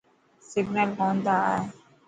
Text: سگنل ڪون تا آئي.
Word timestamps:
سگنل 0.49 0.89
ڪون 0.97 1.15
تا 1.25 1.35
آئي. 1.51 1.63